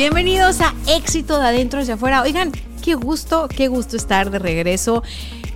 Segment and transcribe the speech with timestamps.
[0.00, 2.22] Bienvenidos a Éxito de Adentro hacia afuera.
[2.22, 5.02] Oigan, qué gusto, qué gusto estar de regreso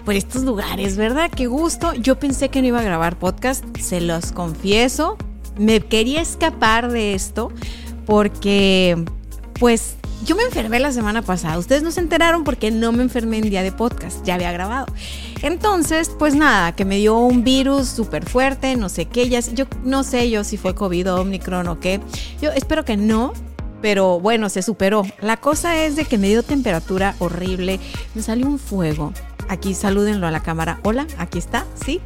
[0.04, 1.30] por estos lugares, ¿verdad?
[1.34, 1.94] Qué gusto.
[1.94, 5.16] Yo pensé que no iba a grabar podcast, se los confieso.
[5.56, 7.52] Me quería escapar de esto
[8.04, 9.02] porque,
[9.58, 9.94] pues,
[10.26, 11.56] yo me enfermé la semana pasada.
[11.56, 14.88] Ustedes no se enteraron porque no me enfermé en día de podcast, ya había grabado.
[15.40, 19.64] Entonces, pues nada, que me dio un virus súper fuerte, no sé qué, ya, yo
[19.84, 22.02] no sé yo si fue COVID o Omicron o qué.
[22.42, 23.32] Yo espero que no,
[23.84, 25.02] pero bueno, se superó.
[25.20, 27.78] La cosa es de que me dio temperatura horrible,
[28.14, 29.12] me salió un fuego.
[29.50, 30.80] Aquí salúdenlo a la cámara.
[30.84, 32.00] Hola, aquí está, ¿sí?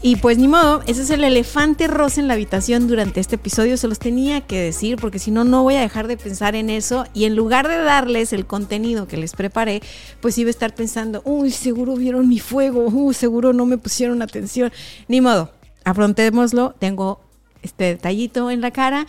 [0.00, 3.76] Y pues ni modo, ese es el elefante rosa en la habitación durante este episodio,
[3.76, 6.70] se los tenía que decir porque si no, no voy a dejar de pensar en
[6.70, 9.82] eso y en lugar de darles el contenido que les preparé,
[10.22, 14.22] pues iba a estar pensando, uy, seguro vieron mi fuego, uy, seguro no me pusieron
[14.22, 14.72] atención.
[15.06, 15.52] Ni modo,
[15.84, 17.20] afrontémoslo, tengo
[17.60, 19.06] este detallito en la cara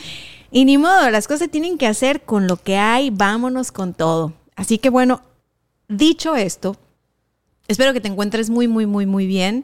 [0.51, 4.33] y ni modo, las cosas tienen que hacer con lo que hay, vámonos con todo.
[4.55, 5.21] Así que bueno,
[5.87, 6.77] dicho esto,
[7.71, 9.63] Espero que te encuentres muy, muy, muy, muy bien.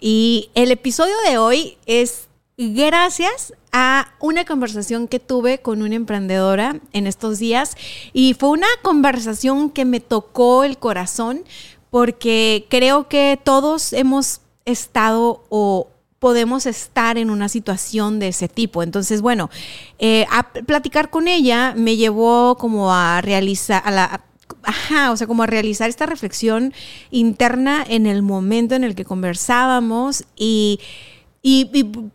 [0.00, 6.80] Y el episodio de hoy es gracias a una conversación que tuve con una emprendedora
[6.92, 7.76] en estos días.
[8.12, 11.42] Y fue una conversación que me tocó el corazón
[11.90, 18.82] porque creo que todos hemos estado o podemos estar en una situación de ese tipo.
[18.82, 19.50] Entonces, bueno,
[19.98, 24.24] eh, a platicar con ella me llevó como a realizar, a la,
[24.62, 26.72] ajá, o sea, como a realizar esta reflexión
[27.10, 30.80] interna en el momento en el que conversábamos y,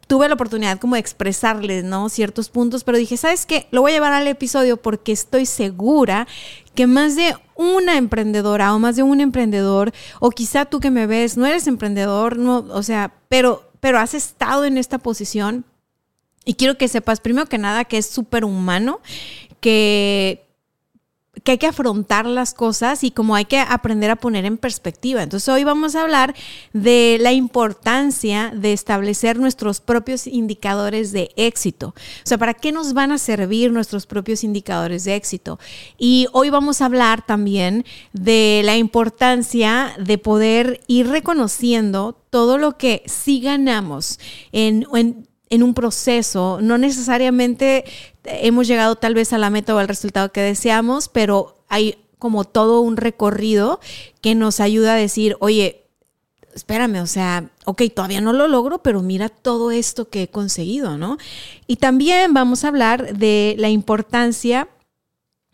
[0.06, 2.08] tuve la oportunidad como de expresarles, ¿no?
[2.10, 3.68] Ciertos puntos, pero dije, ¿sabes qué?
[3.72, 6.28] Lo voy a llevar al episodio porque estoy segura
[6.76, 11.08] que más de una emprendedora o más de un emprendedor, o quizá tú que me
[11.08, 15.66] ves, no eres emprendedor, no, o sea, pero, pero has estado en esta posición.
[16.46, 19.02] Y quiero que sepas, primero que nada, que es súper humano,
[19.60, 20.43] que,
[21.44, 25.22] que hay que afrontar las cosas y como hay que aprender a poner en perspectiva.
[25.22, 26.34] Entonces hoy vamos a hablar
[26.72, 31.90] de la importancia de establecer nuestros propios indicadores de éxito.
[31.90, 31.94] O
[32.24, 35.60] sea, ¿para qué nos van a servir nuestros propios indicadores de éxito?
[35.98, 42.78] Y hoy vamos a hablar también de la importancia de poder ir reconociendo todo lo
[42.78, 44.20] que sí ganamos
[44.52, 47.86] en, en en un proceso, no necesariamente
[48.24, 52.44] hemos llegado tal vez a la meta o al resultado que deseamos, pero hay como
[52.44, 53.80] todo un recorrido
[54.22, 55.86] que nos ayuda a decir, oye,
[56.56, 60.98] espérame, o sea, ok, todavía no lo logro, pero mira todo esto que he conseguido,
[60.98, 61.18] ¿no?
[61.68, 64.68] Y también vamos a hablar de la importancia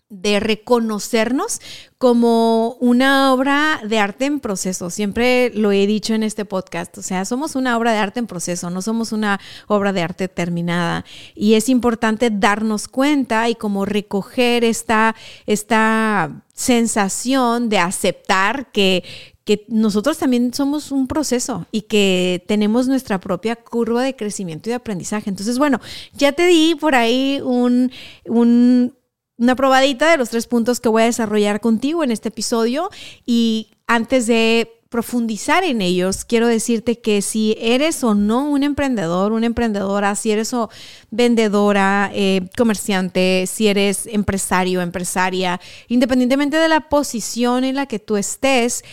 [0.10, 1.62] de reconocernos
[2.00, 4.90] como una obra de arte en proceso.
[4.90, 8.26] Siempre lo he dicho en este podcast, o sea, somos una obra de arte en
[8.26, 11.06] proceso, no somos una obra de arte terminada.
[11.36, 15.16] Y es importante darnos cuenta y como recoger esta,
[15.46, 19.04] esta sensación de aceptar que,
[19.44, 24.72] que nosotros también somos un proceso y que tenemos nuestra propia curva de crecimiento y
[24.72, 25.30] de aprendizaje.
[25.30, 25.80] Entonces, bueno,
[26.14, 27.92] ya te di por ahí un,
[28.26, 28.94] un
[29.40, 32.90] una probadita de los tres puntos que voy a desarrollar contigo en este episodio
[33.26, 39.32] y antes de profundizar en ellos, quiero decirte que si eres o no un emprendedor,
[39.32, 40.70] una emprendedora, si eres o
[41.12, 48.18] vendedora, eh, comerciante, si eres empresario, empresaria, independientemente de la posición en la que tú
[48.18, 48.84] estés,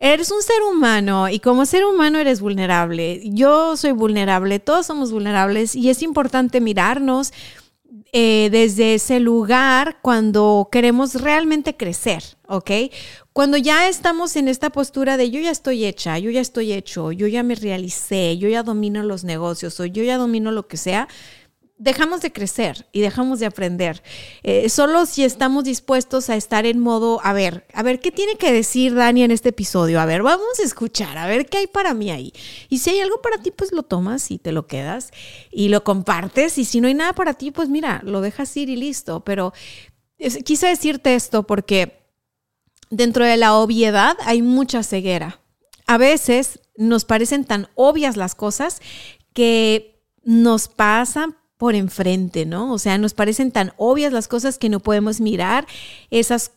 [0.00, 3.20] Eres un ser humano y como ser humano eres vulnerable.
[3.24, 7.32] Yo soy vulnerable, todos somos vulnerables y es importante mirarnos,
[8.12, 12.70] eh, desde ese lugar cuando queremos realmente crecer, ¿ok?
[13.32, 17.12] Cuando ya estamos en esta postura de yo ya estoy hecha, yo ya estoy hecho,
[17.12, 20.76] yo ya me realicé, yo ya domino los negocios o yo ya domino lo que
[20.76, 21.06] sea,
[21.78, 24.02] dejamos de crecer y dejamos de aprender.
[24.42, 28.36] Eh, solo si estamos dispuestos a estar en modo, a ver, a ver, ¿qué tiene
[28.36, 30.00] que decir Dani en este episodio?
[30.00, 32.32] A ver, vamos a escuchar, a ver qué hay para mí ahí.
[32.68, 35.12] Y si hay algo para ti, pues lo tomas y te lo quedas
[35.50, 36.58] y lo compartes.
[36.58, 39.20] Y si no hay nada para ti, pues mira, lo dejas ir y listo.
[39.20, 39.52] Pero
[40.44, 42.02] quise decirte esto porque
[42.90, 45.40] dentro de la obviedad hay mucha ceguera.
[45.86, 48.82] A veces nos parecen tan obvias las cosas
[49.32, 52.72] que nos pasan por enfrente, ¿no?
[52.72, 55.66] O sea, nos parecen tan obvias las cosas que no podemos mirar
[56.10, 56.52] esas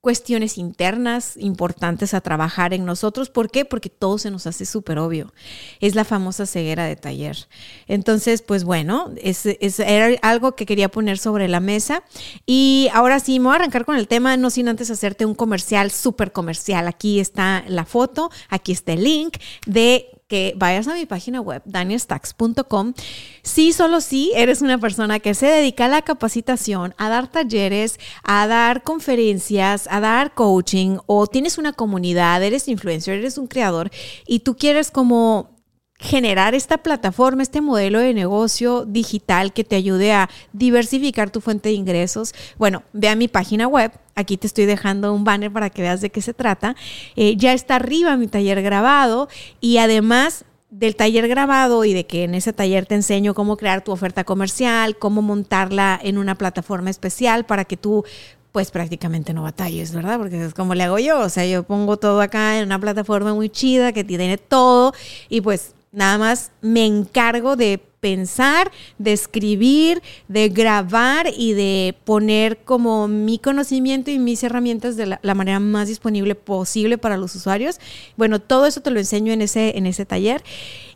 [0.00, 3.28] cuestiones internas importantes a trabajar en nosotros.
[3.28, 3.66] ¿Por qué?
[3.66, 5.32] Porque todo se nos hace súper obvio.
[5.80, 7.48] Es la famosa ceguera de taller.
[7.86, 9.44] Entonces, pues bueno, es,
[9.78, 12.02] era algo que quería poner sobre la mesa.
[12.46, 15.34] Y ahora sí, me voy a arrancar con el tema, no sin antes hacerte un
[15.34, 16.88] comercial, súper comercial.
[16.88, 21.60] Aquí está la foto, aquí está el link de que vayas a mi página web,
[21.66, 22.94] danielstacks.com.
[23.42, 27.98] Si solo si eres una persona que se dedica a la capacitación, a dar talleres,
[28.22, 33.90] a dar conferencias, a dar coaching, o tienes una comunidad, eres influencer, eres un creador
[34.24, 35.50] y tú quieres como
[35.98, 41.70] generar esta plataforma, este modelo de negocio digital que te ayude a diversificar tu fuente
[41.70, 43.92] de ingresos, bueno, ve a mi página web.
[44.20, 46.76] Aquí te estoy dejando un banner para que veas de qué se trata.
[47.16, 49.28] Eh, ya está arriba mi taller grabado
[49.60, 53.82] y además del taller grabado y de que en ese taller te enseño cómo crear
[53.82, 58.04] tu oferta comercial, cómo montarla en una plataforma especial para que tú
[58.52, 60.18] pues prácticamente no batalles, ¿verdad?
[60.18, 63.32] Porque es como le hago yo, o sea, yo pongo todo acá en una plataforma
[63.32, 64.92] muy chida que tiene todo
[65.28, 72.58] y pues Nada más me encargo de pensar, de escribir, de grabar y de poner
[72.64, 77.78] como mi conocimiento y mis herramientas de la, manera más disponible posible para los usuarios.
[78.16, 80.42] Bueno, todo eso te lo enseño en ese, en ese taller.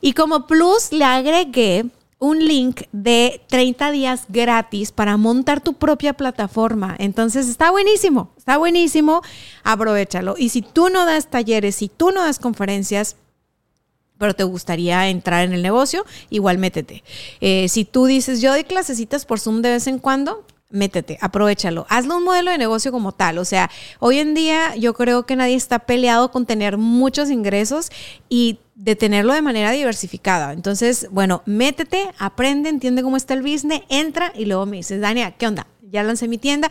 [0.01, 1.87] Y como plus le agregué
[2.19, 6.97] un link de 30 días gratis para montar tu propia plataforma.
[6.99, 9.23] Entonces está buenísimo, está buenísimo,
[9.63, 10.35] aprovechalo.
[10.39, 13.17] Y si tú no das talleres, si tú no das conferencias,
[14.19, 17.03] pero te gustaría entrar en el negocio, igual métete.
[17.41, 20.45] Eh, si tú dices, yo doy clasecitas por Zoom de vez en cuando,
[20.75, 21.87] métete, aprovechalo.
[21.89, 23.39] Hazlo un modelo de negocio como tal.
[23.39, 23.71] O sea,
[24.01, 27.91] hoy en día yo creo que nadie está peleado con tener muchos ingresos
[28.29, 30.53] y de tenerlo de manera diversificada.
[30.53, 35.31] Entonces, bueno, métete, aprende, entiende cómo está el business, entra y luego me dices, Dania,
[35.33, 35.67] ¿qué onda?
[35.91, 36.69] Ya lancé mi tienda,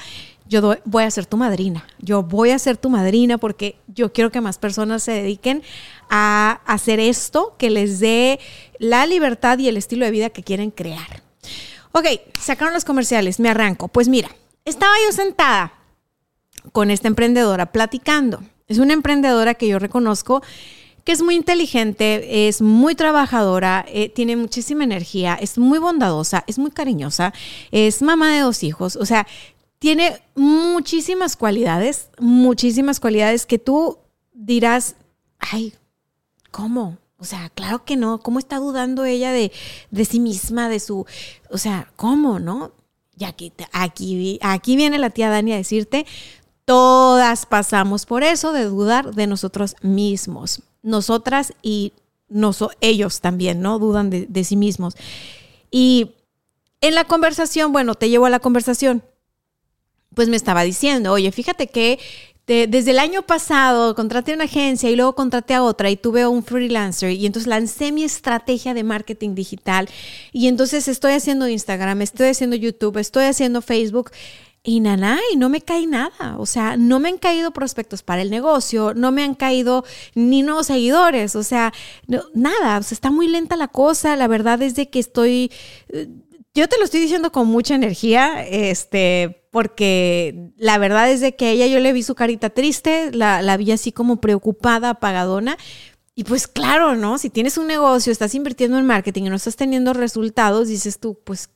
[0.48, 1.86] yo voy a ser tu madrina.
[2.00, 5.64] Yo voy a ser tu madrina porque yo quiero que más personas se dediquen
[6.10, 8.40] a hacer esto que les dé
[8.80, 11.24] la libertad y el estilo de vida que quieren crear.
[11.92, 12.06] Ok,
[12.40, 13.88] sacaron los comerciales, me arranco.
[13.88, 14.30] Pues mira,
[14.66, 15.74] estaba yo sentada
[16.72, 18.44] con esta emprendedora platicando.
[18.68, 20.42] Es una emprendedora que yo reconozco
[21.04, 26.58] que es muy inteligente, es muy trabajadora, eh, tiene muchísima energía, es muy bondadosa, es
[26.58, 27.34] muy cariñosa,
[27.72, 29.28] es mamá de dos hijos, o sea,
[29.84, 33.98] tiene muchísimas cualidades, muchísimas cualidades que tú
[34.32, 34.96] dirás,
[35.40, 35.74] ay,
[36.52, 37.00] ¿Cómo?
[37.18, 38.22] O sea, claro que no.
[38.22, 39.52] ¿Cómo está dudando ella de,
[39.92, 41.06] de sí misma, de su...
[41.50, 42.72] O sea, ¿cómo, no?
[43.18, 46.06] Y aquí, aquí, aquí viene la tía Dani a decirte,
[46.64, 50.62] todas pasamos por eso de dudar de nosotros mismos.
[50.82, 51.92] Nosotras y
[52.80, 53.80] ellos también, ¿no?
[53.80, 54.96] Dudan de, de sí mismos.
[55.72, 56.12] Y
[56.80, 59.04] en la conversación, bueno, te llevo a la conversación
[60.16, 62.00] pues me estaba diciendo, oye, fíjate que
[62.46, 66.44] desde el año pasado contraté una agencia y luego contraté a otra y tuve un
[66.44, 69.88] freelancer y entonces lancé mi estrategia de marketing digital
[70.34, 74.12] y entonces estoy haciendo Instagram, estoy haciendo YouTube, estoy haciendo Facebook
[74.66, 76.38] y nada, y no me cae nada.
[76.38, 79.84] O sea, no me han caído prospectos para el negocio, no me han caído
[80.16, 81.36] ni nuevos seguidores.
[81.36, 81.74] O sea,
[82.34, 84.16] nada, o sea, está muy lenta la cosa.
[84.16, 85.52] La verdad es de que estoy,
[85.90, 86.08] eh,
[86.54, 91.52] yo te lo estoy diciendo con mucha energía, este, porque la verdad es de que
[91.52, 95.60] ella yo le vi su carita triste, la, la vi así como preocupada, apagadona.
[96.16, 97.20] Y pues claro, ¿no?
[97.20, 101.20] Si tienes un negocio, estás invirtiendo en marketing y no estás teniendo resultados, dices tú,
[101.24, 101.52] pues,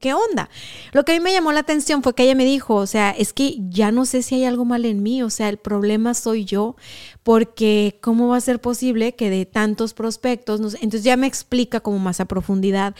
[0.00, 0.48] ¿qué onda?
[0.92, 3.10] Lo que a mí me llamó la atención fue que ella me dijo, o sea,
[3.10, 6.14] es que ya no sé si hay algo mal en mí, o sea, el problema
[6.14, 6.74] soy yo,
[7.22, 11.98] porque ¿cómo va a ser posible que de tantos prospectos, entonces ya me explica como
[11.98, 12.94] más a profundidad,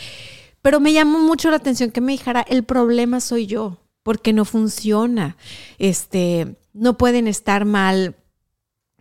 [0.61, 4.45] pero me llamó mucho la atención que me dijera, el problema soy yo, porque no
[4.45, 5.37] funciona.
[5.79, 8.15] Este, no pueden estar mal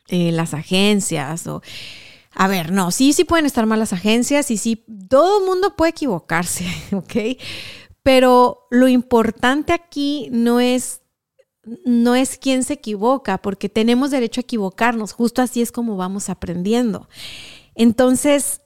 [0.07, 1.61] eh, las agencias o...
[2.33, 5.75] A ver, no, sí, sí pueden estar mal las agencias y sí, todo el mundo
[5.75, 7.37] puede equivocarse, ¿ok?
[8.01, 11.01] Pero lo importante aquí no es,
[11.85, 16.29] no es quién se equivoca, porque tenemos derecho a equivocarnos, justo así es como vamos
[16.29, 17.07] aprendiendo.
[17.75, 18.61] Entonces,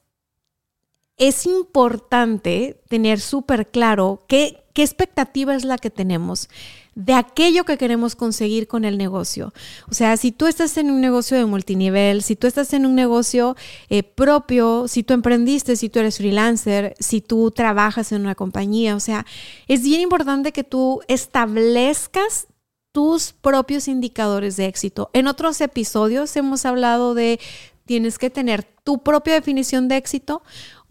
[1.20, 6.48] es importante tener súper claro qué, expectativa es la que tenemos
[6.96, 9.54] de aquello que queremos conseguir con el negocio.
[9.92, 12.96] O sea, si tú estás en un negocio de multinivel, si tú estás en un
[12.96, 13.58] negocio
[13.90, 18.96] eh, propio, si tú emprendiste, si tú eres freelancer, si tú trabajas en una compañía,
[18.96, 19.26] o sea,
[19.68, 22.48] es bien importante que tú establezcas
[22.94, 25.10] tus propios indicadores de éxito.
[25.12, 27.42] En otros episodios hemos hablado de
[27.86, 30.42] tienes que tener tu propia definición de éxito.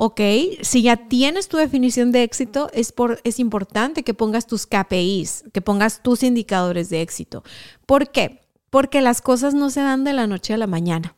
[0.00, 0.20] Ok,
[0.62, 5.60] si ya tienes tu definición de éxito, es, es importante que pongas tus KPIs, que
[5.60, 7.42] pongas tus indicadores de éxito.
[7.84, 8.42] ¿Por qué?
[8.70, 11.16] Porque las cosas no se dan de la noche a la mañana.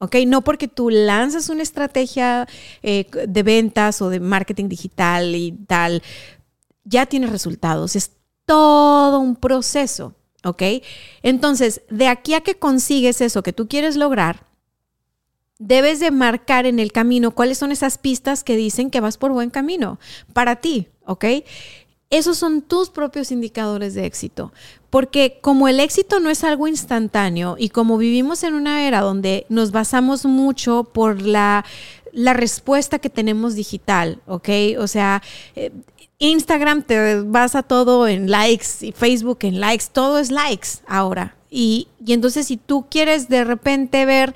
[0.00, 0.16] ¿ok?
[0.26, 2.48] No porque tú lanzas una estrategia
[2.82, 6.02] eh, de ventas o de marketing digital y tal,
[6.82, 7.94] ya tienes resultados.
[7.94, 8.10] Es
[8.44, 10.62] todo un proceso, ¿ok?
[11.22, 14.47] Entonces, de aquí a que consigues eso que tú quieres lograr,
[15.58, 19.32] debes de marcar en el camino cuáles son esas pistas que dicen que vas por
[19.32, 19.98] buen camino
[20.32, 21.24] para ti, ¿ok?
[22.10, 24.52] Esos son tus propios indicadores de éxito,
[24.88, 29.44] porque como el éxito no es algo instantáneo y como vivimos en una era donde
[29.50, 31.66] nos basamos mucho por la,
[32.12, 34.48] la respuesta que tenemos digital, ¿ok?
[34.78, 35.22] O sea...
[35.54, 35.72] Eh,
[36.20, 41.36] Instagram te vas a todo en likes y Facebook en likes, todo es likes ahora.
[41.48, 44.34] Y, y entonces si tú quieres de repente ver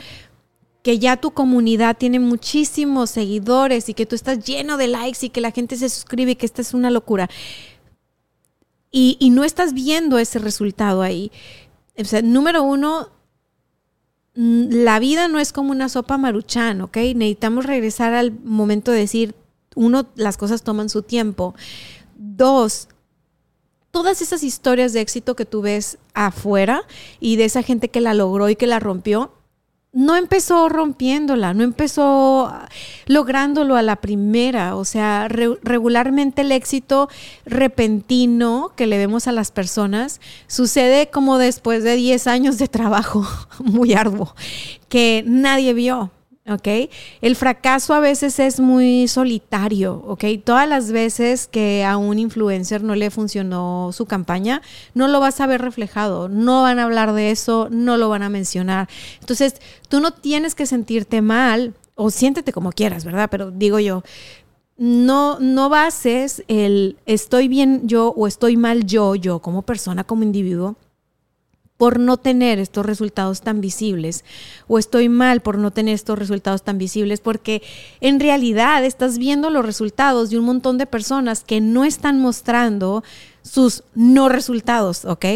[0.83, 5.31] que ya tu comunidad tiene muchísimos seguidores y que tú estás lleno de likes y
[5.31, 7.31] que la gente se suscribe y que esta es una locura.
[8.91, 11.33] Y, no estás viendo ese resultado ahí.
[11.97, 13.09] O sea, número uno,
[14.35, 16.97] la vida no es como una sopa maruchan, ¿ok?
[17.15, 19.35] Necesitamos regresar al momento de decir,
[19.75, 21.55] uno, las cosas toman su tiempo.
[22.17, 22.89] Dos,
[23.93, 26.83] todas esas historias de éxito que tú ves afuera
[27.19, 29.33] y de esa gente que la logró y que la rompió,
[29.93, 32.53] no empezó rompiéndola, no empezó
[33.07, 34.77] lográndolo a la primera.
[34.77, 37.09] O sea, regularmente el éxito
[37.45, 43.27] repentino que le vemos a las personas sucede como después de 10 años de trabajo
[43.59, 44.35] muy arduo
[44.89, 46.11] que nadie vio.
[46.49, 46.91] ¿Ok?
[47.21, 50.25] El fracaso a veces es muy solitario, ¿ok?
[50.45, 54.63] Todas las veces que a un influencer no le funcionó su campaña,
[54.95, 58.23] no lo vas a ver reflejado, no van a hablar de eso, no lo van
[58.23, 58.89] a mencionar.
[59.21, 59.55] Entonces,
[59.89, 63.29] tú no tienes que sentirte mal o siéntete como quieras, ¿verdad?
[63.31, 64.03] Pero digo yo,
[64.77, 70.25] no, no bases el estoy bien yo o estoy mal yo, yo como persona, como
[70.25, 70.77] individuo,
[71.83, 74.25] por no tener estos resultados tan visibles
[74.69, 77.61] o estoy mal por no tener estos resultados tan visibles porque
[78.01, 83.03] en realidad estás viendo los resultados de un montón de personas que no están mostrando
[83.43, 85.27] sus no resultados, ¿ok?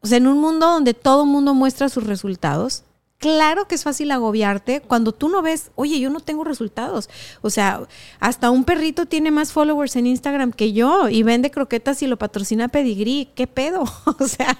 [0.00, 2.84] O sea, en un mundo donde todo mundo muestra sus resultados,
[3.18, 7.10] Claro que es fácil agobiarte cuando tú no ves, oye, yo no tengo resultados.
[7.42, 7.82] O sea,
[8.20, 12.16] hasta un perrito tiene más followers en Instagram que yo y vende croquetas y lo
[12.16, 13.30] patrocina Pedigree.
[13.34, 13.84] ¿Qué pedo?
[14.20, 14.56] O sea,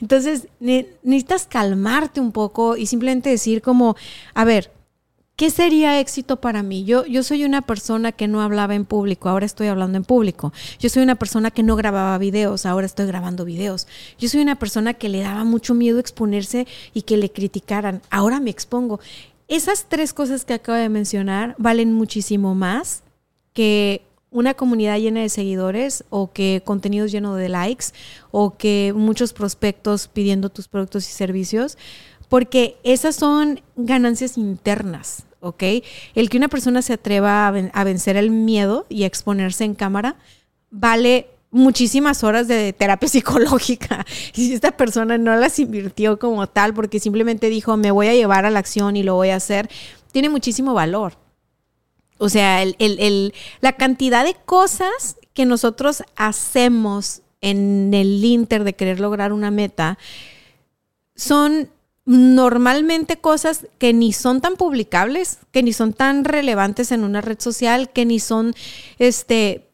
[0.00, 3.96] entonces necesitas calmarte un poco y simplemente decir como,
[4.34, 4.75] a ver,
[5.36, 6.84] ¿Qué sería éxito para mí?
[6.84, 10.54] Yo, yo soy una persona que no hablaba en público, ahora estoy hablando en público.
[10.78, 13.86] Yo soy una persona que no grababa videos, ahora estoy grabando videos.
[14.18, 18.40] Yo soy una persona que le daba mucho miedo exponerse y que le criticaran, ahora
[18.40, 18.98] me expongo.
[19.46, 23.02] Esas tres cosas que acabo de mencionar valen muchísimo más
[23.52, 27.88] que una comunidad llena de seguidores o que contenidos llenos de likes
[28.30, 31.76] o que muchos prospectos pidiendo tus productos y servicios,
[32.30, 35.25] porque esas son ganancias internas.
[35.40, 35.62] ¿Ok?
[36.14, 40.16] El que una persona se atreva a, vencer el miedo y a exponerse en cámara
[40.70, 44.04] vale muchísimas horas de terapia psicológica.
[44.34, 48.14] Y si esta persona no las invirtió como tal porque simplemente dijo, me voy a
[48.14, 49.68] llevar a la acción y lo voy a hacer,
[50.12, 51.14] tiene muchísimo valor.
[52.18, 52.64] O sea,
[53.60, 59.98] la cantidad de cosas que nosotros hacemos en el inter de querer lograr una meta
[61.14, 61.70] son
[62.06, 67.40] normalmente cosas que ni son tan publicables, que ni son tan relevantes en una red
[67.40, 68.54] social, que ni son
[68.98, 69.65] este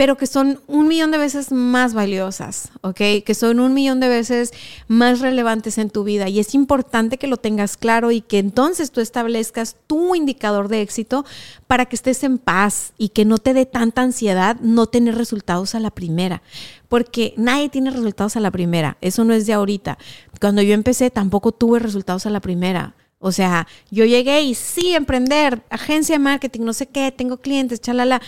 [0.00, 2.96] pero que son un millón de veces más valiosas, ¿ok?
[3.22, 4.50] Que son un millón de veces
[4.88, 6.26] más relevantes en tu vida.
[6.30, 10.80] Y es importante que lo tengas claro y que entonces tú establezcas tu indicador de
[10.80, 11.26] éxito
[11.66, 15.74] para que estés en paz y que no te dé tanta ansiedad no tener resultados
[15.74, 16.40] a la primera.
[16.88, 18.96] Porque nadie tiene resultados a la primera.
[19.02, 19.98] Eso no es de ahorita.
[20.40, 22.94] Cuando yo empecé tampoco tuve resultados a la primera.
[23.18, 27.82] O sea, yo llegué y sí, emprender, agencia de marketing, no sé qué, tengo clientes,
[27.82, 28.22] chalala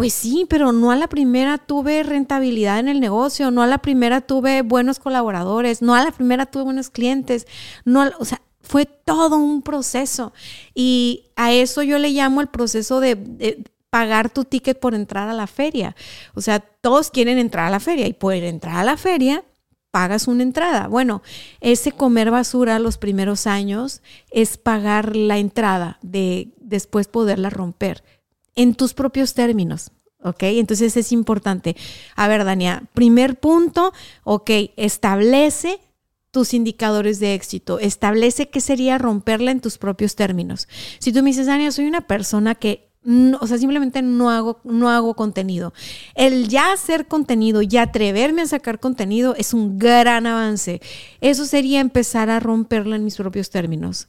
[0.00, 3.76] pues sí, pero no a la primera tuve rentabilidad en el negocio, no a la
[3.76, 7.46] primera tuve buenos colaboradores, no a la primera tuve buenos clientes,
[7.84, 10.32] no, o sea, fue todo un proceso.
[10.74, 15.28] Y a eso yo le llamo el proceso de, de pagar tu ticket por entrar
[15.28, 15.94] a la feria.
[16.34, 19.44] O sea, todos quieren entrar a la feria y por entrar a la feria
[19.90, 20.88] pagas una entrada.
[20.88, 21.20] Bueno,
[21.60, 28.02] ese comer basura los primeros años es pagar la entrada de después poderla romper
[28.56, 29.92] en tus propios términos.
[30.22, 30.42] ¿Ok?
[30.42, 31.76] Entonces es importante.
[32.14, 35.80] A ver, Dania, primer punto, ok, establece
[36.30, 37.78] tus indicadores de éxito.
[37.78, 40.68] Establece qué sería romperla en tus propios términos.
[40.98, 42.90] Si tú me dices, Dania, soy una persona que
[43.40, 45.72] o sea, simplemente no hago, no hago contenido.
[46.14, 50.82] El ya hacer contenido y atreverme a sacar contenido es un gran avance.
[51.22, 54.06] Eso sería empezar a romperla en mis propios términos.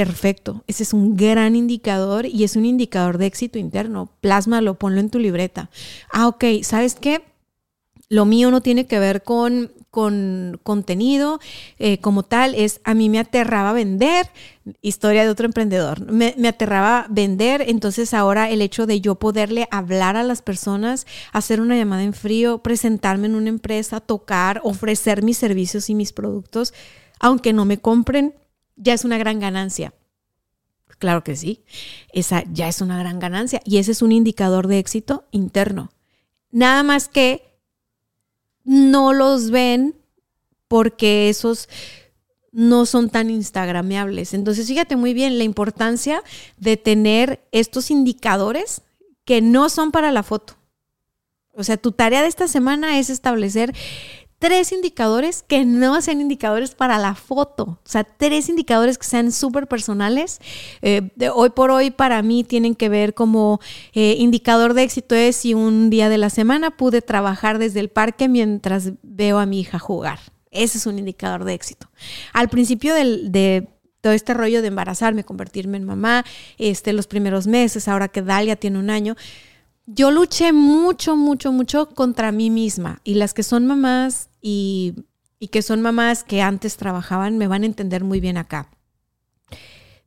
[0.00, 4.10] Perfecto, ese es un gran indicador y es un indicador de éxito interno.
[4.22, 5.68] Plásmalo, ponlo en tu libreta.
[6.10, 7.20] Ah, ok, ¿sabes qué?
[8.08, 11.38] Lo mío no tiene que ver con, con contenido
[11.78, 14.30] eh, como tal, es a mí me aterraba vender,
[14.80, 19.68] historia de otro emprendedor, me, me, aterraba vender, entonces ahora el hecho de yo poderle
[19.70, 25.22] hablar a las personas, hacer una llamada en frío, presentarme en una empresa, tocar, ofrecer
[25.22, 26.72] mis servicios y mis productos,
[27.18, 28.32] aunque no me compren,
[28.76, 29.94] ya es una gran ganancia.
[30.98, 31.62] Claro que sí,
[32.12, 35.90] esa ya es una gran ganancia y ese es un indicador de éxito interno.
[36.50, 37.58] Nada más que
[38.64, 39.96] no los ven
[40.68, 41.68] porque esos
[42.52, 44.34] no son tan instagrameables.
[44.34, 46.22] Entonces, fíjate muy bien la importancia
[46.56, 48.82] de tener estos indicadores
[49.24, 50.56] que no son para la foto.
[51.52, 53.74] O sea, tu tarea de esta semana es establecer
[54.40, 57.78] tres indicadores que no sean indicadores para la foto.
[57.84, 60.40] O sea, tres indicadores que sean súper personales.
[60.80, 63.60] Eh, de hoy por hoy para mí tienen que ver como
[63.92, 67.90] eh, indicador de éxito es si un día de la semana pude trabajar desde el
[67.90, 70.18] parque mientras veo a mi hija jugar.
[70.50, 71.90] Ese es un indicador de éxito.
[72.32, 73.68] Al principio del, de
[74.00, 76.24] todo este rollo de embarazarme, convertirme en mamá,
[76.56, 79.16] este, los primeros meses, ahora que Dalia tiene un año,
[79.84, 83.00] yo luché mucho, mucho, mucho contra mí misma.
[83.04, 85.04] Y las que son mamás y,
[85.50, 88.68] que son mamás que antes trabajaban me van a entender muy bien acá.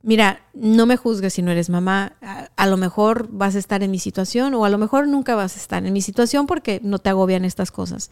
[0.02, 2.12] Mira, no me juzgues si no eres mamá.
[2.56, 5.56] A, lo mejor vas a estar en mi situación o a lo mejor nunca vas
[5.56, 8.10] a estar en mi situación porque no te agobian estas cosas.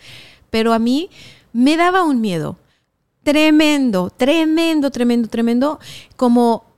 [0.50, 1.10] Pero a mí
[1.52, 2.58] me daba un miedo
[3.22, 5.80] tremendo, tremendo, tremendo, tremendo,
[6.16, 6.71] como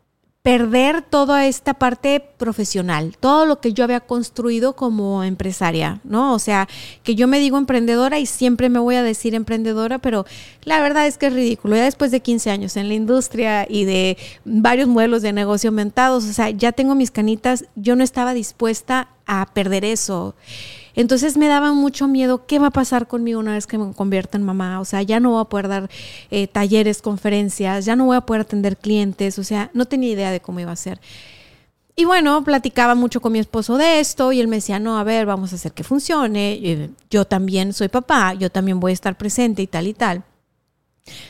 [0.45, 6.35] perder toda esta parte profesional, todo lo que yo había construido como empresaria, ¿no?
[6.35, 6.69] O sea,
[7.03, 10.27] que yo me digo emprendedora y siempre me voy a decir emprendedora, pero
[10.65, 11.77] la verdad es que es ridículo.
[11.77, 16.25] Ya después de 15 años en la industria y de varios modelos de negocio aumentados,
[16.25, 20.35] o sea, ya tengo mis canitas, yo no estaba dispuesta a perder eso.
[20.95, 24.39] Entonces me daba mucho miedo, ¿qué va a pasar conmigo una vez que me convierta
[24.39, 24.81] en mamá?
[24.81, 25.91] O sea, ya no voy a poder dar
[26.31, 30.31] eh, talleres, conferencias, ya no voy a poder atender clientes, o sea, no tenía idea
[30.31, 31.01] de cómo iba a ser.
[31.97, 35.05] Y bueno, platicaba mucho con mi esposo de esto y él me decía, no, a
[35.05, 39.17] ver, vamos a hacer que funcione, yo también soy papá, yo también voy a estar
[39.17, 40.25] presente y tal y tal.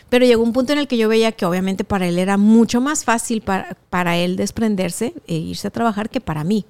[0.08, 2.80] Pero llegó un punto en el que yo veía que obviamente para él era mucho
[2.80, 6.64] más fácil para, para él desprenderse e irse a trabajar que para mí.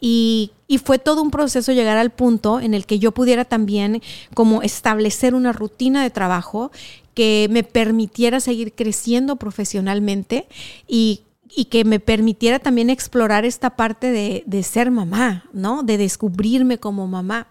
[0.00, 0.52] Y,
[0.84, 4.02] fue todo un proceso llegar al punto en el que yo pudiera también
[4.34, 6.70] como establecer una rutina de trabajo
[7.14, 10.46] que me permitiera seguir creciendo profesionalmente
[10.86, 11.22] y,
[11.70, 15.82] que me permitiera también explorar esta parte de, de ser mamá, ¿no?
[15.82, 17.46] De descubrirme como mamá.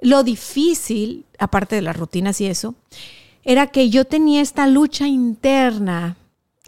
[0.00, 2.74] Lo difícil, aparte de las rutinas y eso,
[3.44, 6.16] era que yo tenía esta lucha interna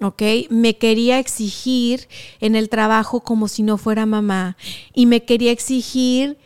[0.01, 0.23] ¿ok?
[0.51, 2.09] Me quería exigir
[2.41, 4.57] en el trabajo como si no fuera mamá
[4.93, 6.39] y me quería exigir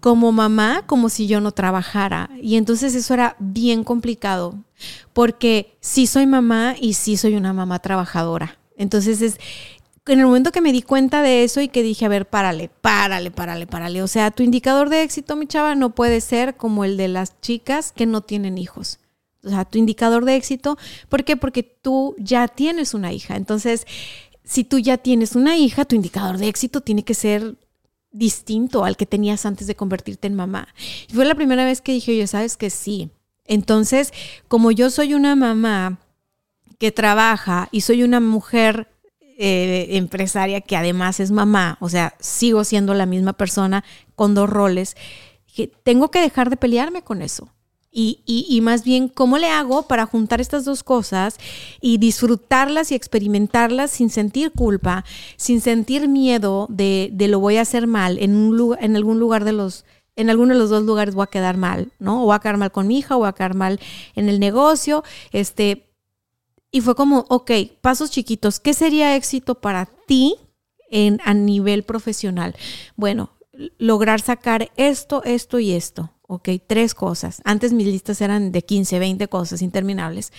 [0.00, 2.30] como mamá como si yo no trabajara.
[2.40, 4.54] Y entonces eso era bien complicado
[5.12, 8.58] porque sí soy mamá y sí soy una mamá trabajadora.
[8.76, 9.38] Entonces es
[10.06, 12.70] en el momento que me di cuenta de eso y que dije, a ver, párale,
[12.80, 14.02] párale, párale, párale.
[14.02, 17.40] O sea, tu indicador de éxito, mi chava, no puede ser como el de las
[17.40, 18.98] chicas que no tienen hijos
[19.44, 20.78] o sea, tu indicador de éxito.
[21.08, 21.36] ¿Por qué?
[21.36, 23.36] Porque tú ya tienes una hija.
[23.36, 23.86] Entonces,
[24.44, 27.56] si tú ya tienes una hija, tu indicador de éxito tiene que ser
[28.10, 30.68] distinto al que tenías antes de convertirte en mamá.
[31.08, 33.10] Y fue la primera vez que dije, oye, sabes que sí.
[33.44, 34.12] Entonces,
[34.48, 35.98] como yo soy una mamá
[36.78, 38.88] que trabaja y soy una mujer
[39.36, 44.48] eh, empresaria que además es mamá, o sea, sigo siendo la misma persona con dos
[44.48, 44.96] roles,
[45.52, 47.48] que tengo que dejar de pelearme con eso.
[47.96, 51.36] Y, más bien, ¿cómo le hago para juntar estas dos cosas
[51.80, 55.04] y disfrutarlas y experimentarlas sin sentir culpa,
[55.36, 59.20] sin sentir miedo de, de lo voy a hacer mal en, un lugar, en algún
[59.20, 59.84] lugar de los,
[60.16, 62.22] en alguno de los dos lugares voy a quedar mal, ¿no?
[62.22, 63.78] O voy a quedar mal con mi hija, o voy a quedar mal
[64.16, 65.94] en el negocio, este,
[66.72, 70.34] y fue como, ok, pasos chiquitos, ¿qué sería éxito para ti
[70.90, 72.56] en, a nivel profesional?
[72.96, 73.30] Bueno,
[73.78, 76.10] lograr sacar esto, esto y esto.
[76.26, 77.42] Ok, tres cosas.
[77.44, 80.32] Antes mis listas eran de 15, 20 cosas interminables.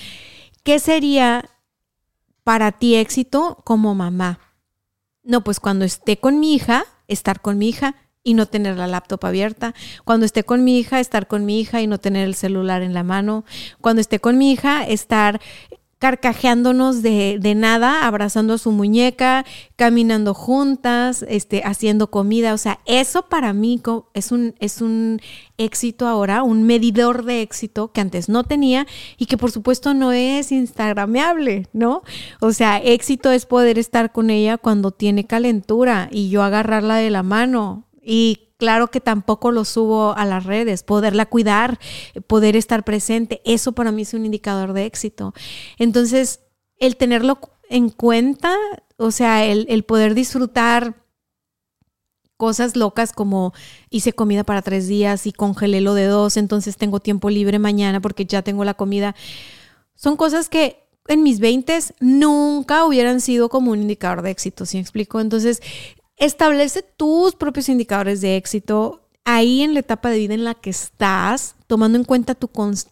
[0.64, 1.50] ¿Qué sería
[2.44, 4.40] para ti éxito como mamá?
[5.24, 8.88] No, pues cuando esté con mi hija, estar con mi hija y no tener la
[8.88, 9.76] laptop abierta.
[10.04, 12.94] Cuando esté con mi hija, estar con mi hija y no tener el celular en
[12.94, 13.46] la mano.
[13.80, 15.40] Cuando esté con mi hija, estar
[16.06, 19.44] carcajeándonos de, de, nada, abrazando a su muñeca,
[19.76, 22.54] caminando juntas, este, haciendo comida.
[22.54, 23.82] O sea, eso para mí
[24.14, 25.20] es un, es un
[25.58, 28.86] éxito ahora, un medidor de éxito que antes no tenía
[29.18, 32.04] y que por supuesto no es instagrameable, ¿no?
[32.40, 37.10] O sea, éxito es poder estar con ella cuando tiene calentura y yo agarrarla de
[37.10, 41.78] la mano y claro que tampoco lo subo a las redes, poderla cuidar,
[42.26, 45.36] poder estar presente, eso para mí es un indicador de éxito.
[45.78, 46.40] Entonces,
[46.80, 48.58] el tenerlo en cuenta,
[48.98, 50.96] o sea, el, poder disfrutar
[52.38, 53.54] cosas locas como
[53.92, 58.02] hice comida para tres días y congelé lo de dos, entonces tengo tiempo libre mañana
[58.02, 59.16] porque ya tengo la comida.
[59.94, 64.78] Son cosas que en mis 20 nunca hubieran sido como un indicador de éxito, ¿sí
[64.78, 65.20] me explico?
[65.20, 65.62] Entonces,
[66.18, 70.70] Establece tus propios indicadores de éxito ahí en la etapa de vida en la que
[70.70, 72.48] estás, tomando en cuenta tu,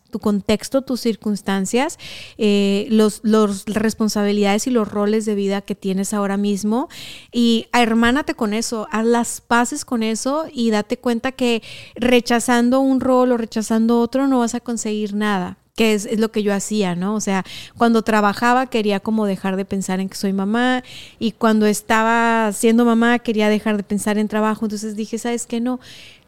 [0.09, 1.99] tu contexto, tus circunstancias,
[2.39, 6.89] eh, los, los, responsabilidades y los roles de vida que tienes ahora mismo.
[7.31, 11.62] Y hermánate con eso, haz las paces con eso y date cuenta que
[11.95, 16.43] rechazando un rol o rechazando otro no vas a conseguir nada que es, lo que
[16.43, 17.15] yo hacía, ¿no?
[17.15, 17.43] O sea,
[17.77, 20.83] cuando trabajaba quería como dejar de pensar en que soy mamá
[21.19, 25.59] y cuando estaba siendo mamá quería dejar de pensar en trabajo, entonces dije, ¿sabes qué?
[25.59, 25.79] No,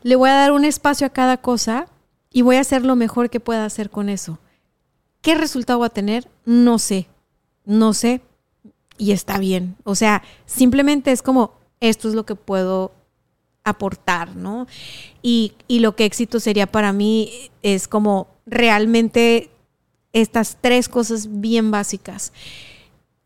[0.03, 1.87] le voy a dar un espacio a cada cosa
[2.31, 4.39] y voy a hacer lo mejor que pueda hacer con eso.
[5.21, 6.27] ¿Qué resultado va a tener?
[6.45, 7.07] No sé,
[7.65, 8.21] no sé
[8.97, 9.75] y está bien.
[9.83, 12.91] O sea, simplemente es como, esto es lo que puedo
[13.65, 14.67] aportar, ¿no?
[15.21, 19.49] Y, y lo que éxito sería para mí es como realmente
[20.13, 22.31] estas tres cosas bien básicas.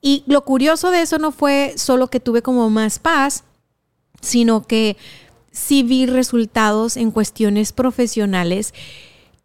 [0.02, 3.44] Y lo curioso de eso no fue solo que tuve como más paz,
[4.22, 4.98] sino que
[5.52, 8.74] sí vi resultados en cuestiones profesionales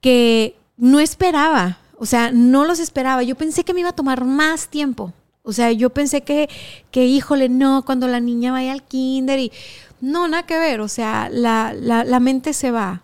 [0.01, 1.79] que no esperaba.
[1.99, 3.23] O sea, no los esperaba.
[3.23, 5.13] Yo pensé que me iba a tomar más tiempo.
[5.43, 6.49] O sea, yo pensé que,
[6.91, 9.53] que híjole, no, cuando la niña vaya al kinder y...
[10.01, 10.81] No, nada que ver.
[10.81, 13.03] O sea, la, la, mente se va.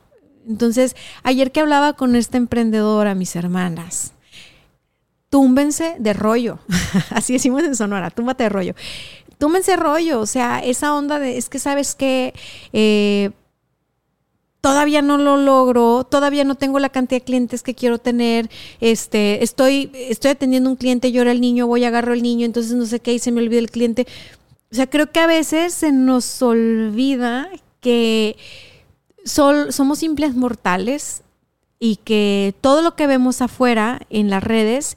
[0.49, 4.13] Entonces, ayer que hablaba con esta emprendedora, mis hermanas,
[5.29, 6.59] túmbense de rollo.
[7.11, 8.75] Así decimos en Sonora, túmbate de rollo.
[9.39, 12.35] Túmbense rollo, o sea, esa onda de, es que sabes que
[12.75, 13.31] eh,
[14.61, 18.51] todavía no lo logro, todavía no tengo la cantidad de clientes que quiero tener,
[18.81, 22.87] este, estoy, estoy atendiendo un cliente, llora el niño, voy, agarro el niño, entonces no
[22.87, 24.07] sé qué y se me olvida el cliente.
[24.73, 28.37] O sea, creo que a veces se nos olvida que
[29.25, 31.23] somos simples mortales
[31.79, 34.97] y que todo lo que vemos afuera en las redes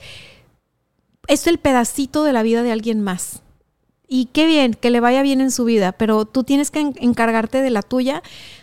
[1.27, 3.41] es el pedacito de la vida de alguien más.
[4.07, 7.61] Y qué bien, que le vaya bien en su vida, pero tú tienes que encargarte
[7.61, 8.21] de la tuya,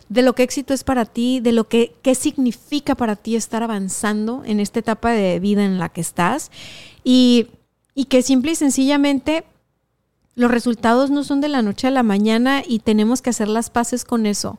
[0.08, 3.62] de lo que éxito es para ti, de lo que qué significa para ti estar
[3.62, 6.52] avanzando en esta etapa de vida en la que estás
[7.02, 7.48] y,
[7.94, 9.44] y que simple y sencillamente
[10.36, 13.68] los resultados no son de la noche a la mañana y tenemos que hacer las
[13.68, 14.58] paces con eso.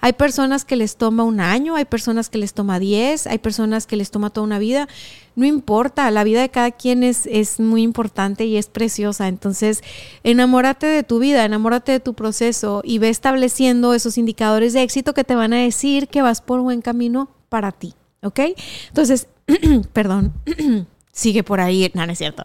[0.00, 3.86] Hay personas que les toma un año, hay personas que les toma diez, hay personas
[3.86, 4.88] que les toma toda una vida.
[5.36, 9.28] No importa, la vida de cada quien es, es muy importante y es preciosa.
[9.28, 9.82] Entonces,
[10.24, 15.14] enamórate de tu vida, enamórate de tu proceso y ve estableciendo esos indicadores de éxito
[15.14, 17.94] que te van a decir que vas por buen camino para ti.
[18.22, 18.40] ¿Ok?
[18.88, 19.28] Entonces,
[19.92, 20.32] perdón,
[21.12, 22.44] sigue por ahí, no, no es cierto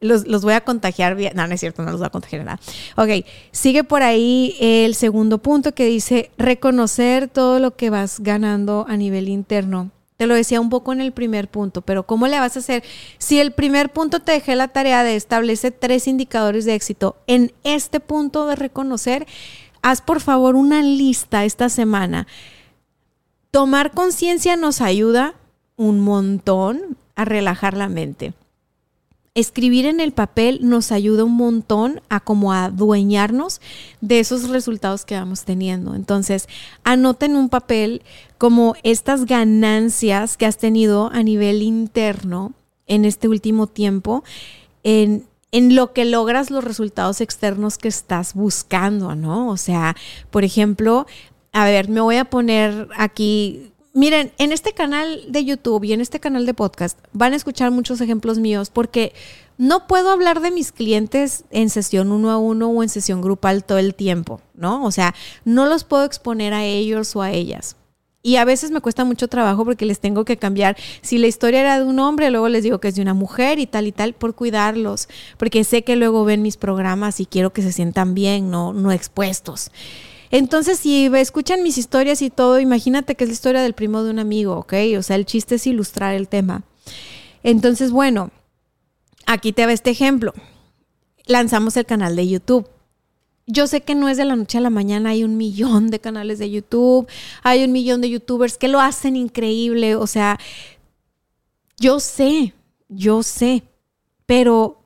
[0.00, 1.16] los, voy a contagiar.
[1.34, 2.60] No, no es cierto, no los voy a contagiar nada.
[2.96, 8.86] Ok, sigue por ahí el segundo punto que dice reconocer todo lo que vas ganando
[8.88, 9.90] a nivel interno.
[10.16, 12.82] Te lo decía un poco en el primer punto, pero ¿cómo le vas a hacer?
[13.18, 17.52] Si el primer punto te dejé la tarea de establecer tres indicadores de éxito, en
[17.62, 19.28] este punto de reconocer,
[19.80, 22.26] haz por favor una lista esta semana.
[23.52, 25.34] Tomar conciencia nos ayuda
[25.76, 28.34] un montón a relajar la mente
[29.38, 33.60] escribir en el papel nos ayuda un montón a como adueñarnos
[34.00, 35.94] de esos resultados que vamos teniendo.
[35.94, 36.48] Entonces,
[36.82, 38.02] anota en un papel
[38.36, 42.52] como estas ganancias que has tenido a nivel interno
[42.86, 44.24] en este último tiempo,
[44.82, 49.48] en, en lo que logras los resultados externos que estás buscando, ¿no?
[49.50, 49.94] O sea,
[50.30, 51.06] por ejemplo,
[51.52, 53.67] a ver, me voy a poner aquí
[53.98, 57.72] Miren, en este canal de YouTube y en este canal de podcast van a escuchar
[57.72, 59.12] muchos ejemplos míos porque
[59.56, 63.64] no puedo hablar de mis clientes en sesión uno a uno o en sesión grupal
[63.64, 64.84] todo el tiempo, ¿no?
[64.84, 67.74] O sea, no los puedo exponer a ellos o a ellas.
[68.22, 70.76] Y a veces me cuesta mucho trabajo porque les tengo que cambiar.
[71.02, 73.58] Si la historia era de un hombre, luego les digo que es de una mujer
[73.58, 75.08] y tal y tal, por cuidarlos.
[75.38, 78.92] Porque sé que luego ven mis programas y quiero que se sientan bien, no, no
[78.92, 79.72] expuestos.
[80.30, 84.10] Entonces, si escuchan mis historias y todo, imagínate que es la historia del primo de
[84.10, 84.74] un amigo, ¿ok?
[84.98, 86.64] O sea, el chiste es ilustrar el tema.
[87.42, 88.30] Entonces, bueno,
[89.26, 90.32] aquí te va este ejemplo.
[91.26, 92.68] Lanzamos el canal de YouTube.
[93.46, 96.00] Yo sé que no es de la noche a la mañana, hay un millón de
[96.00, 97.08] canales de YouTube,
[97.42, 100.38] hay un millón de youtubers que lo hacen increíble, o sea,
[101.78, 102.52] yo sé,
[102.90, 103.62] yo sé,
[104.26, 104.77] pero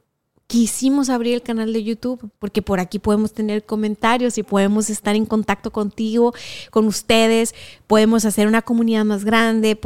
[0.52, 5.16] quisimos abrir el canal de YouTube porque por aquí podemos tener comentarios y podemos estar
[5.16, 6.34] en contacto contigo,
[6.70, 7.54] con ustedes,
[7.86, 9.80] podemos hacer una comunidad más grande.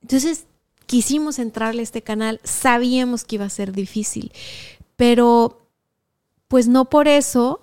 [0.00, 0.46] Entonces,
[0.86, 4.30] quisimos entrarle a este canal, sabíamos que iba a ser difícil,
[4.94, 5.66] pero
[6.46, 7.60] pues no por eso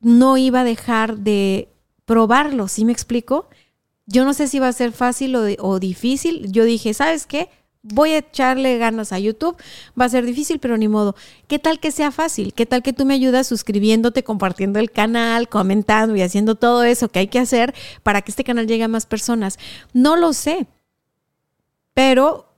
[0.00, 1.68] no iba a dejar de
[2.04, 3.48] probarlo, ¿sí me explico?
[4.06, 6.50] Yo no sé si va a ser fácil o, o difícil.
[6.50, 7.48] Yo dije, ¿sabes qué?
[7.92, 9.56] Voy a echarle ganas a YouTube,
[9.98, 11.14] va a ser difícil, pero ni modo.
[11.46, 12.52] ¿Qué tal que sea fácil?
[12.52, 17.08] ¿Qué tal que tú me ayudas suscribiéndote, compartiendo el canal, comentando y haciendo todo eso
[17.08, 19.58] que hay que hacer para que este canal llegue a más personas?
[19.92, 20.66] No lo sé,
[21.94, 22.48] pero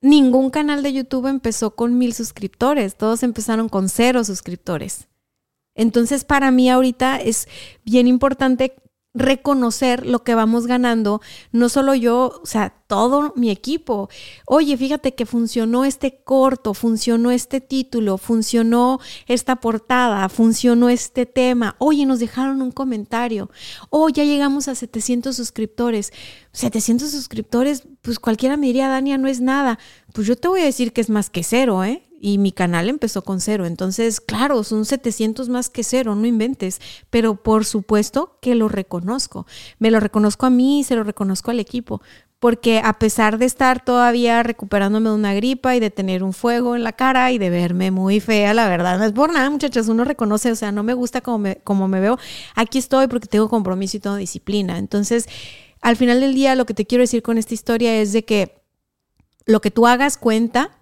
[0.00, 5.08] ningún canal de YouTube empezó con mil suscriptores, todos empezaron con cero suscriptores.
[5.74, 7.48] Entonces, para mí ahorita es
[7.84, 8.74] bien importante
[9.12, 11.20] reconocer lo que vamos ganando,
[11.50, 14.08] no solo yo, o sea, todo mi equipo.
[14.46, 21.76] Oye, fíjate que funcionó este corto, funcionó este título, funcionó esta portada, funcionó este tema.
[21.78, 23.50] Oye, nos dejaron un comentario.
[23.90, 26.12] Oh, ya llegamos a 700 suscriptores.
[26.52, 29.78] 700 suscriptores, pues cualquiera me diría, Dania, no es nada.
[30.12, 32.02] Pues yo te voy a decir que es más que cero, ¿eh?
[32.20, 33.64] Y mi canal empezó con cero.
[33.64, 39.46] Entonces, claro, son 700 más que cero, no inventes, pero por supuesto que lo reconozco.
[39.78, 42.02] Me lo reconozco a mí y se lo reconozco al equipo,
[42.38, 46.76] porque a pesar de estar todavía recuperándome de una gripa y de tener un fuego
[46.76, 49.88] en la cara y de verme muy fea, la verdad, no es por nada, muchachas,
[49.88, 52.18] uno reconoce, o sea, no me gusta como me, como me veo,
[52.54, 54.78] aquí estoy porque tengo compromiso y tengo disciplina.
[54.78, 55.26] Entonces,
[55.80, 58.60] al final del día, lo que te quiero decir con esta historia es de que
[59.46, 60.79] lo que tú hagas cuenta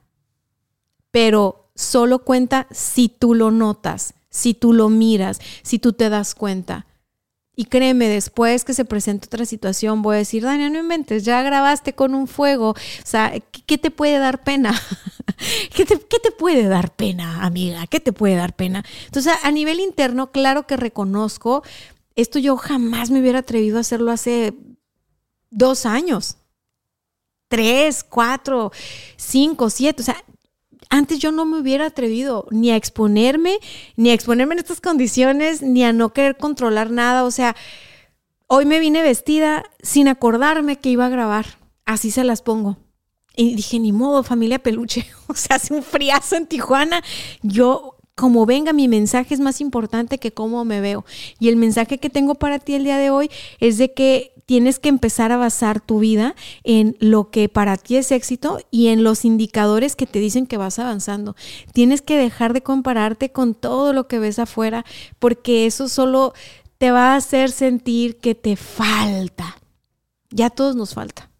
[1.11, 6.35] pero solo cuenta si tú lo notas, si tú lo miras, si tú te das
[6.35, 6.87] cuenta.
[7.55, 11.42] Y créeme, después que se presente otra situación, voy a decir, Dania, no inventes, ya
[11.42, 12.71] grabaste con un fuego.
[12.71, 13.33] O sea,
[13.66, 14.81] ¿qué, te puede dar pena?
[15.75, 17.88] ¿Qué te, ¿Qué te puede dar pena, amiga?
[17.88, 18.85] ¿Qué te puede dar pena?
[19.07, 21.64] Entonces, a nivel interno, claro que reconozco,
[22.14, 24.55] esto yo jamás me hubiera atrevido a hacerlo hace
[25.51, 26.37] dos años.
[27.49, 28.71] Tres, cuatro,
[29.16, 30.03] cinco, siete.
[30.03, 30.23] O sea,
[30.90, 33.59] antes yo no me hubiera atrevido ni a exponerme,
[33.96, 37.24] ni a exponerme en estas condiciones, ni a no querer controlar nada.
[37.24, 37.57] O sea,
[38.46, 41.59] hoy me vine vestida sin acordarme que iba a grabar.
[41.85, 42.79] Así se las pongo.
[43.37, 45.07] Y dije, ni modo, familia peluche.
[45.29, 47.03] O sea, hace un friazo en Tijuana.
[47.42, 51.05] Yo como venga, mi mensaje es más importante que cómo me veo.
[51.38, 54.78] Y el mensaje que tengo para ti el día de hoy es de que tienes
[54.78, 56.34] que empezar a basar tu vida
[56.64, 60.56] en lo que para ti es éxito y en los indicadores que te dicen que
[60.56, 61.37] vas avanzando.
[61.74, 64.87] Tienes que dejar de compararte con todo lo que ves afuera
[65.18, 66.32] porque eso solo
[66.78, 69.58] te va a hacer sentir que te falta.
[70.30, 71.30] Ya todos nos falta.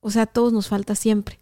[0.00, 1.38] O sea, todos nos falta siempre.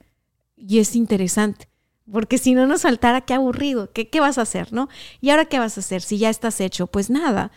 [0.54, 1.66] Y es interesante.
[2.12, 3.90] Porque si no nos faltara, qué aburrido.
[3.90, 4.90] ¿Qué, ¿Qué vas a hacer, no?
[5.22, 6.02] ¿Y ahora qué vas a hacer?
[6.02, 7.52] Si ya estás hecho, pues nada.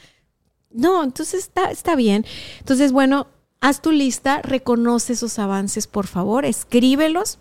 [0.72, 2.26] No, entonces está, está bien.
[2.60, 3.28] Entonces, bueno,
[3.62, 7.40] haz tu lista, reconoce esos avances, por favor, escríbelos.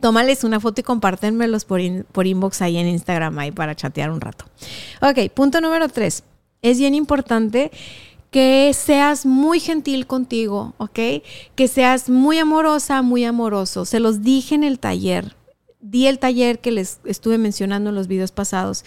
[0.00, 4.20] Tómales una foto y compártenmelos por, por inbox ahí en Instagram ahí para chatear un
[4.20, 4.46] rato.
[5.02, 6.24] Ok, punto número tres.
[6.62, 7.70] Es bien importante
[8.30, 10.98] que seas muy gentil contigo, ¿ok?
[11.54, 13.84] Que seas muy amorosa, muy amoroso.
[13.84, 15.34] Se los dije en el taller
[15.80, 18.84] di el taller que les estuve mencionando en los videos pasados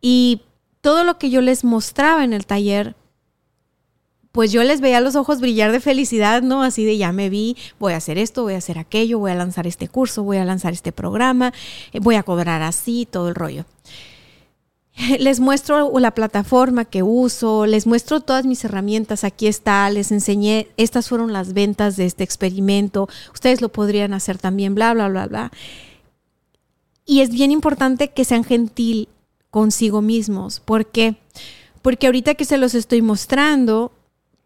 [0.00, 0.42] y
[0.80, 2.94] todo lo que yo les mostraba en el taller,
[4.36, 6.62] pues yo les veía los ojos brillar de felicidad, ¿no?
[6.62, 9.34] Así de ya me vi, voy a hacer esto, voy a hacer aquello, voy a
[9.34, 11.54] lanzar este curso, voy a lanzar este programa,
[11.94, 13.64] eh, voy a cobrar así, todo el rollo.
[15.18, 20.68] Les muestro la plataforma que uso, les muestro todas mis herramientas, aquí está, les enseñé,
[20.76, 25.26] estas fueron las ventas de este experimento, ustedes lo podrían hacer también, bla, bla, bla,
[25.28, 25.52] bla.
[27.06, 29.08] Y es bien importante que sean gentil
[29.48, 30.60] consigo mismos.
[30.60, 31.16] ¿Por qué?
[31.80, 33.92] Porque ahorita que se los estoy mostrando,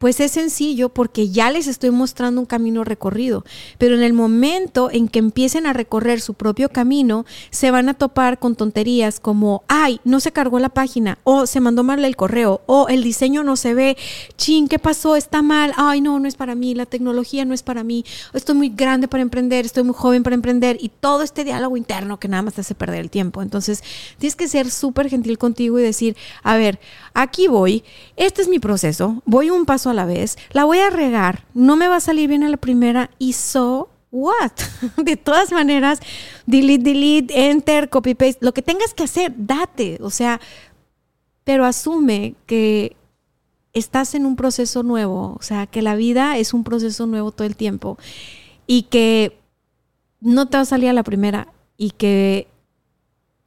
[0.00, 3.44] pues es sencillo porque ya les estoy mostrando un camino recorrido,
[3.76, 7.94] pero en el momento en que empiecen a recorrer su propio camino, se van a
[7.94, 12.16] topar con tonterías como, ay, no se cargó la página, o se mandó mal el
[12.16, 13.98] correo, o el diseño no se ve,
[14.38, 15.16] chin, ¿qué pasó?
[15.16, 18.54] Está mal, ay, no, no es para mí, la tecnología no es para mí, estoy
[18.54, 22.28] muy grande para emprender, estoy muy joven para emprender, y todo este diálogo interno que
[22.28, 23.42] nada más te hace perder el tiempo.
[23.42, 23.84] Entonces,
[24.16, 26.80] tienes que ser súper gentil contigo y decir, a ver,
[27.12, 27.84] aquí voy,
[28.16, 31.76] este es mi proceso, voy un paso a la vez, la voy a regar, no
[31.76, 34.52] me va a salir bien a la primera y so what?
[34.96, 36.00] De todas maneras,
[36.46, 40.40] delete, delete, enter, copy paste, lo que tengas que hacer, date, o sea,
[41.44, 42.96] pero asume que
[43.72, 47.46] estás en un proceso nuevo, o sea, que la vida es un proceso nuevo todo
[47.46, 47.98] el tiempo
[48.66, 49.38] y que
[50.20, 52.48] no te va a salir a la primera y que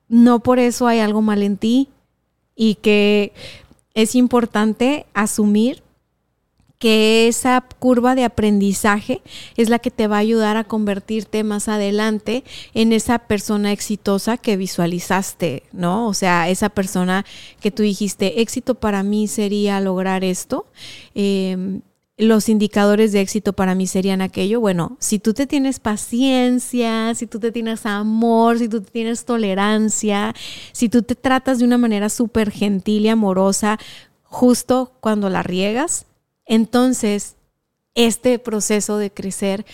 [0.08, 1.90] no por eso hay algo mal en ti
[2.56, 3.34] y que
[3.94, 5.83] es importante asumir
[6.84, 9.22] que esa curva de aprendizaje
[9.56, 12.44] es la que te va a ayudar a convertirte más adelante
[12.74, 16.10] en esa persona exitosa que visualizaste, ¿no?
[16.10, 17.24] O sea, esa persona
[17.62, 20.66] que tú dijiste, éxito para mí sería lograr esto.
[21.16, 21.80] Em,
[22.18, 27.28] los indicadores de éxito para mí serían aquello, bueno, si tú te tienes paciencia, si
[27.28, 30.36] tú te tienes amor, si tú te tienes tolerancia,
[30.74, 33.80] si tú te tratas de una manera súper gentil y amorosa,
[34.24, 36.08] justo cuando la riegas,
[36.46, 37.36] entonces,
[37.96, 39.66] este proceso de crecer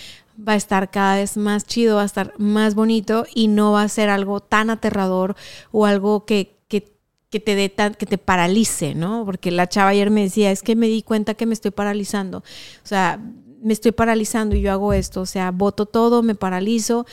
[0.48, 3.84] va a estar cada vez más chido, va a estar más bonito y no va
[3.84, 5.36] a ser algo tan aterrador
[5.72, 9.24] o algo que, que, te dé que te paralice, ¿no?
[9.26, 12.40] Porque la chava ayer me decía, es que me di cuenta que me estoy paralizando.
[12.40, 13.20] O sea,
[13.62, 17.06] me estoy paralizando y yo hago esto, o sea, voto todo, me paralizo.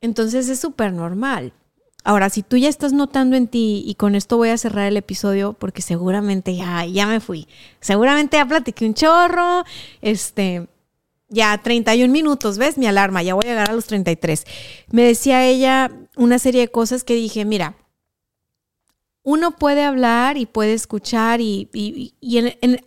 [0.00, 1.52] Entonces es súper normal.
[2.02, 4.96] Ahora, si tú ya estás notando en ti, y con esto voy a cerrar el
[4.96, 7.46] episodio, porque seguramente ya, ya me fui.
[7.80, 9.64] Seguramente ya platiqué un chorro.
[10.00, 10.66] Este,
[11.28, 12.76] ya 31 minutos, ¿ves?
[12.76, 14.44] Mi alarma, ya voy a llegar a los 33.
[14.90, 17.76] Me decía ella una serie de cosas que dije, mira,
[19.30, 21.68] uno puede hablar y puede escuchar y,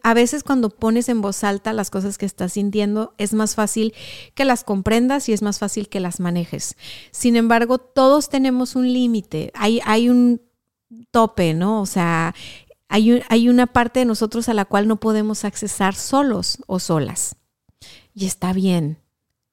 [0.03, 3.93] a veces cuando pones en voz alta las cosas que estás sintiendo es más fácil
[4.35, 6.75] que las comprendas y es más fácil que las manejes.
[7.11, 10.41] Sin embargo, todos tenemos un límite, hay, un
[11.11, 11.81] tope, ¿no?
[11.81, 12.35] O sea,
[12.89, 17.37] hay, hay una parte de nosotros a la cual no podemos accesar solos o solas.
[18.13, 18.97] Y está bien.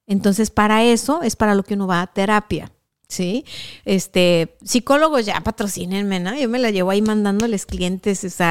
[0.07, 2.73] Entonces, para eso es para lo que uno va a terapia.
[3.11, 3.45] ¿Sí?
[3.85, 6.35] Este, psicólogos ya patrocínenme, ¿no?
[6.35, 8.43] Yo me la llevo ahí mandándoles clientes, o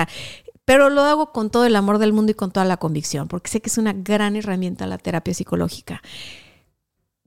[0.65, 3.51] pero lo hago con todo el amor del mundo y con toda la convicción, porque
[3.51, 6.03] sé que es una gran herramienta la terapia psicológica.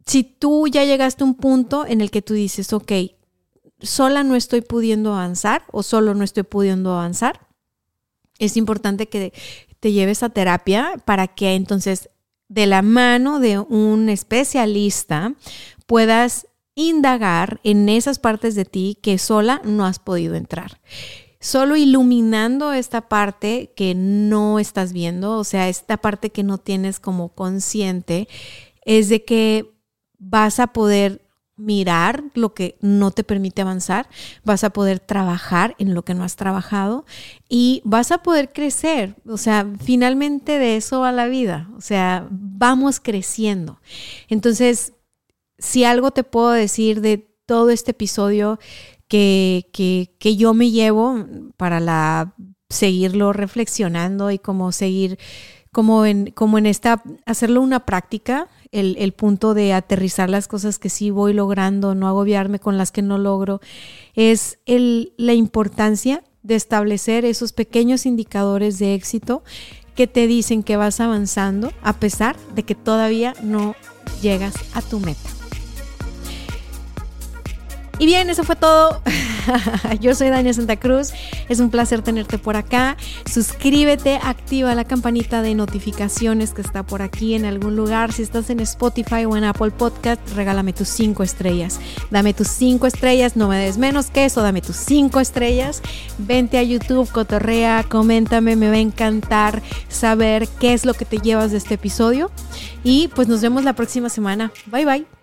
[0.06, 2.92] Si tú ya llegaste a un punto en el que tú dices, ok,
[3.82, 7.48] sola no estoy pudiendo avanzar o solo no estoy pudiendo avanzar,
[8.40, 9.34] es importante que
[9.80, 12.10] te lleves a terapia para que entonces
[12.48, 15.34] de la mano de un especialista
[15.86, 20.80] puedas indagar en esas partes de ti que sola no has podido entrar.
[21.40, 27.00] Solo iluminando esta parte que no estás viendo, o sea, esta parte que no tienes
[27.00, 28.28] como consciente,
[28.86, 29.74] es de que
[30.18, 31.22] vas a poder
[31.56, 34.08] mirar lo que no te permite avanzar,
[34.44, 37.06] vas a poder trabajar en lo que no has trabajado
[37.48, 39.16] y vas a poder crecer.
[39.28, 41.70] O sea, finalmente de eso va la vida.
[41.78, 43.80] O sea, vamos creciendo.
[44.30, 44.94] Entonces,
[45.58, 48.60] si algo te puedo decir de todo este episodio
[49.08, 51.26] que, que, yo me llevo
[51.58, 52.34] para
[52.70, 55.20] seguirlo reflexionando y como seguir
[55.72, 60.78] como en, como en esta, hacerlo una práctica, el, el, punto de aterrizar las cosas
[60.78, 63.60] que sí voy logrando, no agobiarme con las que no logro,
[64.14, 69.44] es el, la importancia de establecer esos pequeños indicadores de éxito
[69.96, 73.76] que te dicen que vas avanzando a pesar de que todavía no
[74.22, 75.43] llegas a tu meta.
[78.04, 79.02] Y bien, eso fue todo.
[80.02, 81.14] Yo soy Dania Santa Cruz.
[81.48, 82.98] Es un placer tenerte por acá.
[83.32, 88.12] Suscríbete, activa la campanita de notificaciones que está por aquí en algún lugar.
[88.12, 91.80] Si estás en Spotify o en Apple Podcast, regálame tus cinco estrellas.
[92.12, 95.82] Dame tus cinco estrellas, no me des menos que eso, dame tus cinco estrellas.
[96.18, 101.20] Vente a YouTube, cotorrea, coméntame, me va a encantar saber qué es lo que te
[101.20, 102.32] llevas de este episodio.
[102.84, 104.52] Y pues nos vemos la próxima semana.
[104.66, 105.23] Bye bye.